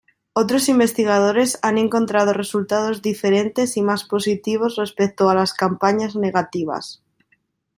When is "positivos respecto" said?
4.03-5.29